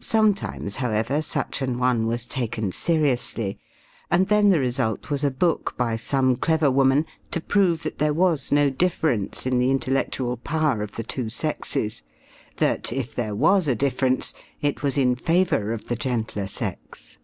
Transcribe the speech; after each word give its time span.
Sometimes, 0.00 0.76
however, 0.76 1.20
such 1.20 1.60
an 1.60 1.76
one 1.78 2.06
was 2.06 2.24
taken 2.24 2.72
seriously, 2.72 3.58
and 4.10 4.28
then 4.28 4.48
the 4.48 4.58
result 4.58 5.10
was 5.10 5.22
a 5.24 5.30
book 5.30 5.74
by 5.76 5.94
some 5.94 6.36
clever 6.36 6.70
woman 6.70 7.04
to 7.32 7.40
prove 7.42 7.82
that 7.82 7.98
there 7.98 8.14
was 8.14 8.50
no 8.50 8.70
difference 8.70 9.44
in 9.44 9.58
the 9.58 9.70
intellectual 9.70 10.38
power 10.38 10.80
of 10.80 10.92
the 10.96 11.02
two 11.04 11.28
sexes 11.28 12.02
that, 12.56 12.94
if 12.94 13.14
there 13.14 13.34
was 13.34 13.68
a 13.68 13.74
difference, 13.74 14.32
it 14.62 14.82
was 14.82 14.96
in 14.96 15.14
favor 15.14 15.70
of 15.74 15.88
the 15.88 15.96
gentler 15.96 16.46
sex. 16.46 17.18